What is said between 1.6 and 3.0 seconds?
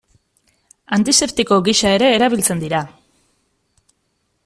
gisa ere erabiltzen dira.